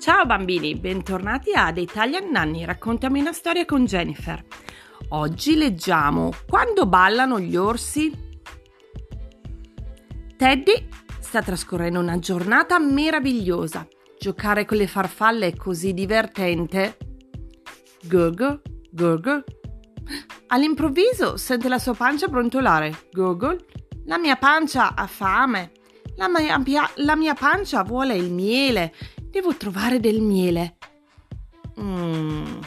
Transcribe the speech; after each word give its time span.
Ciao 0.00 0.24
bambini, 0.24 0.76
bentornati 0.76 1.52
ad 1.52 1.76
Italian 1.76 2.30
Nanny, 2.30 2.64
raccontami 2.64 3.20
una 3.20 3.34
storia 3.34 3.66
con 3.66 3.84
Jennifer. 3.84 4.42
Oggi 5.10 5.56
leggiamo 5.56 6.32
Quando 6.48 6.86
ballano 6.86 7.38
gli 7.38 7.54
orsi. 7.54 8.10
Teddy 10.38 10.88
sta 11.18 11.42
trascorrendo 11.42 12.00
una 12.00 12.18
giornata 12.18 12.78
meravigliosa. 12.78 13.86
Giocare 14.18 14.64
con 14.64 14.78
le 14.78 14.86
farfalle 14.86 15.48
è 15.48 15.54
così 15.54 15.92
divertente. 15.92 16.96
Gurgle, 18.04 18.62
gurgle. 18.90 19.44
All'improvviso 20.46 21.36
sente 21.36 21.68
la 21.68 21.78
sua 21.78 21.92
pancia 21.92 22.26
brontolare. 22.26 23.08
Gurgle. 23.12 23.66
La 24.06 24.16
mia 24.16 24.36
pancia 24.36 24.94
ha 24.94 25.06
fame. 25.06 25.72
La 26.16 26.26
mia, 26.28 26.90
la 26.96 27.16
mia 27.16 27.34
pancia 27.34 27.82
vuole 27.82 28.16
il 28.16 28.32
miele. 28.32 28.94
Devo 29.30 29.56
trovare 29.56 30.00
del 30.00 30.20
miele. 30.20 30.76
Mm. 31.80 32.60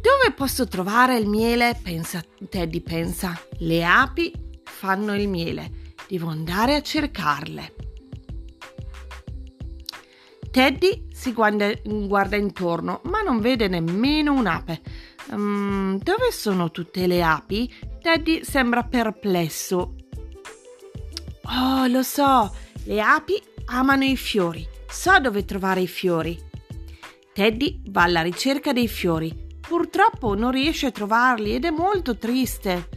Dove 0.00 0.32
posso 0.34 0.68
trovare 0.68 1.18
il 1.18 1.26
miele? 1.26 1.78
Pensa, 1.82 2.22
Teddy 2.48 2.80
pensa. 2.80 3.38
Le 3.58 3.84
api 3.84 4.32
fanno 4.62 5.16
il 5.16 5.28
miele. 5.28 5.94
Devo 6.08 6.28
andare 6.28 6.76
a 6.76 6.80
cercarle. 6.80 7.74
Teddy 10.48 11.08
si 11.12 11.32
guarda, 11.32 11.72
guarda 11.84 12.36
intorno, 12.36 13.00
ma 13.04 13.20
non 13.20 13.40
vede 13.40 13.66
nemmeno 13.66 14.32
un'ape. 14.32 14.80
Um, 15.30 15.98
dove 15.98 16.30
sono 16.30 16.70
tutte 16.70 17.06
le 17.08 17.22
api? 17.22 17.70
Teddy 18.00 18.44
sembra 18.44 18.84
perplesso. 18.84 19.96
Oh, 21.42 21.86
lo 21.88 22.02
so, 22.02 22.54
le 22.84 23.00
api 23.02 23.42
amano 23.66 24.04
i 24.04 24.16
fiori. 24.16 24.74
So 24.96 25.20
dove 25.20 25.44
trovare 25.44 25.82
i 25.82 25.86
fiori. 25.86 26.36
Teddy 27.32 27.82
va 27.90 28.04
alla 28.04 28.22
ricerca 28.22 28.72
dei 28.72 28.88
fiori. 28.88 29.46
Purtroppo 29.60 30.34
non 30.34 30.50
riesce 30.50 30.86
a 30.86 30.90
trovarli 30.90 31.54
ed 31.54 31.66
è 31.66 31.70
molto 31.70 32.16
triste. 32.16 32.88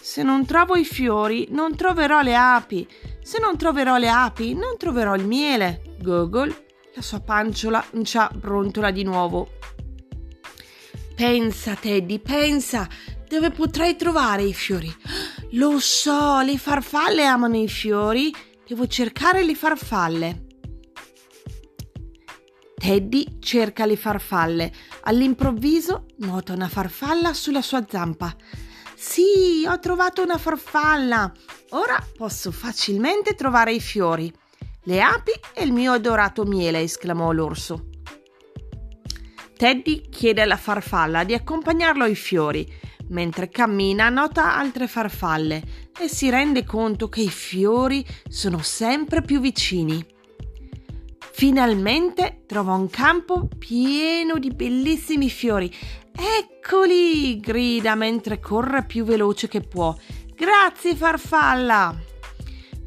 Se 0.00 0.24
non 0.24 0.44
trovo 0.44 0.76
i 0.76 0.84
fiori, 0.84 1.46
non 1.50 1.76
troverò 1.76 2.20
le 2.20 2.34
api. 2.34 2.86
Se 3.22 3.38
non 3.38 3.56
troverò 3.56 3.96
le 3.96 4.10
api, 4.10 4.54
non 4.54 4.76
troverò 4.76 5.14
il 5.14 5.24
miele. 5.24 5.96
Google, 6.00 6.64
la 6.94 7.00
sua 7.00 7.20
panciola 7.20 7.82
brontola 8.34 8.90
di 8.90 9.04
nuovo. 9.04 9.52
Pensa, 11.14 11.74
Teddy, 11.74 12.18
pensa, 12.18 12.88
dove 13.28 13.50
potrei 13.50 13.94
trovare 13.94 14.42
i 14.42 14.52
fiori? 14.52 14.92
Lo 15.52 15.78
so, 15.78 16.40
le 16.40 16.58
farfalle 16.58 17.24
amano 17.24 17.56
i 17.56 17.68
fiori. 17.68 18.34
Devo 18.66 18.88
cercare 18.88 19.44
le 19.44 19.54
farfalle. 19.54 20.48
Teddy 22.80 23.40
cerca 23.40 23.84
le 23.84 23.94
farfalle. 23.94 24.72
All'improvviso 25.02 26.06
nota 26.20 26.54
una 26.54 26.66
farfalla 26.66 27.34
sulla 27.34 27.60
sua 27.60 27.84
zampa. 27.86 28.34
Sì, 28.94 29.66
ho 29.68 29.78
trovato 29.78 30.22
una 30.22 30.38
farfalla. 30.38 31.30
Ora 31.72 32.02
posso 32.16 32.50
facilmente 32.50 33.34
trovare 33.34 33.74
i 33.74 33.80
fiori. 33.80 34.32
Le 34.84 35.02
api 35.02 35.32
e 35.52 35.62
il 35.62 35.72
mio 35.72 35.92
adorato 35.92 36.44
miele, 36.44 36.80
esclamò 36.80 37.32
l'orso. 37.32 37.90
Teddy 39.58 40.08
chiede 40.08 40.40
alla 40.40 40.56
farfalla 40.56 41.22
di 41.24 41.34
accompagnarlo 41.34 42.04
ai 42.04 42.14
fiori. 42.14 42.66
Mentre 43.08 43.50
cammina 43.50 44.08
nota 44.08 44.56
altre 44.56 44.86
farfalle 44.88 45.62
e 46.00 46.08
si 46.08 46.30
rende 46.30 46.64
conto 46.64 47.10
che 47.10 47.20
i 47.20 47.28
fiori 47.28 48.02
sono 48.26 48.62
sempre 48.62 49.20
più 49.20 49.38
vicini. 49.38 50.18
Finalmente 51.40 52.42
trova 52.46 52.74
un 52.74 52.90
campo 52.90 53.48
pieno 53.56 54.38
di 54.38 54.50
bellissimi 54.50 55.30
fiori. 55.30 55.74
Eccoli! 56.12 57.40
grida 57.40 57.94
mentre 57.94 58.38
corre 58.38 58.84
più 58.84 59.04
veloce 59.04 59.48
che 59.48 59.62
può. 59.62 59.96
Grazie 60.36 60.94
farfalla! 60.94 61.98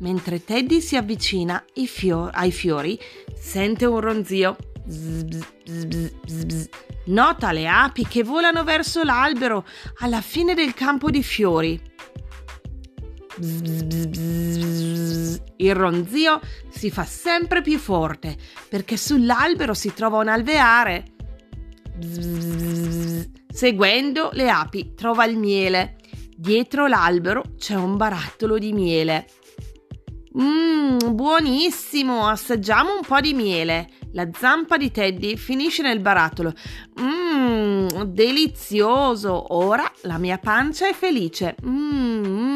Mentre 0.00 0.44
Teddy 0.44 0.82
si 0.82 0.96
avvicina 0.96 1.64
fior- 1.86 2.30
ai 2.34 2.52
fiori, 2.52 3.00
sente 3.34 3.86
un 3.86 4.00
ronzio 4.00 4.58
Nota 7.06 7.52
le 7.52 7.66
api 7.66 8.06
che 8.06 8.22
volano 8.22 8.64
verso 8.64 9.02
l'albero 9.02 9.64
alla 10.00 10.20
fine 10.20 10.52
del 10.52 10.74
campo 10.74 11.08
di 11.08 11.22
fiori. 11.22 11.91
Il 15.56 15.74
ronzio 15.74 16.40
si 16.68 16.90
fa 16.90 17.04
sempre 17.04 17.62
più 17.62 17.78
forte 17.78 18.36
perché 18.68 18.96
sull'albero 18.96 19.72
si 19.72 19.94
trova 19.94 20.18
un 20.18 20.28
alveare. 20.28 21.04
Seguendo 23.48 24.30
le 24.32 24.50
api 24.50 24.92
trova 24.94 25.24
il 25.24 25.38
miele. 25.38 25.96
Dietro 26.36 26.86
l'albero 26.86 27.42
c'è 27.56 27.74
un 27.74 27.96
barattolo 27.96 28.58
di 28.58 28.72
miele. 28.72 29.26
Mmm, 30.38 31.14
buonissimo! 31.14 32.26
Assaggiamo 32.26 32.94
un 32.96 33.02
po' 33.06 33.20
di 33.20 33.32
miele. 33.32 33.88
La 34.12 34.28
zampa 34.32 34.76
di 34.76 34.90
Teddy 34.90 35.36
finisce 35.36 35.82
nel 35.82 36.00
barattolo. 36.00 36.52
Mmm, 37.00 38.02
delizioso! 38.04 39.54
Ora 39.54 39.90
la 40.02 40.18
mia 40.18 40.38
pancia 40.38 40.88
è 40.88 40.92
felice. 40.92 41.54
Mmm. 41.64 42.51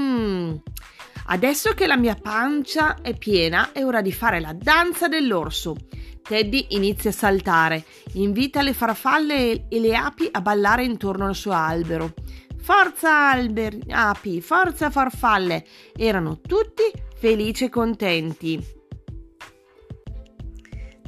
Adesso 1.29 1.75
che 1.75 1.87
la 1.87 1.97
mia 1.97 2.15
pancia 2.15 2.99
è 3.03 3.17
piena, 3.17 3.73
è 3.73 3.85
ora 3.85 4.01
di 4.01 4.13
fare 4.13 4.39
la 4.41 4.53
danza 4.53 5.09
dell'orso. 5.09 5.77
Teddy 6.23 6.67
inizia 6.71 7.11
a 7.11 7.13
saltare, 7.13 7.85
invita 8.15 8.63
le 8.63 8.73
farfalle 8.73 9.67
e 9.69 9.81
le 9.81 9.97
api 9.97 10.29
a 10.31 10.41
ballare 10.41 10.85
intorno 10.85 11.27
al 11.27 11.35
suo 11.35 11.53
albero. 11.53 12.15
Forza 12.61 13.31
alberi, 13.31 13.81
api, 13.89 14.41
forza 14.41 14.91
farfalle! 14.91 15.65
Erano 15.97 16.41
tutti 16.41 16.83
felici 17.17 17.65
e 17.65 17.69
contenti. 17.69 18.75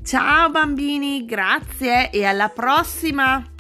Ciao 0.04 0.50
bambini, 0.50 1.24
grazie 1.24 2.10
e 2.10 2.24
alla 2.24 2.48
prossima! 2.48 3.57